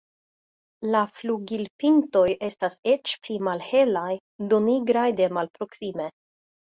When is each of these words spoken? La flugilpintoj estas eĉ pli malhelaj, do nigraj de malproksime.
La 0.93 0.99
flugilpintoj 1.17 2.23
estas 2.47 2.77
eĉ 2.93 3.13
pli 3.25 3.37
malhelaj, 3.49 4.07
do 4.55 4.61
nigraj 4.71 5.05
de 5.21 5.29
malproksime. 5.39 6.09